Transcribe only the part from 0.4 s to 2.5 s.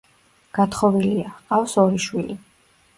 გათხოვილია, ჰყავს ორი შვილი.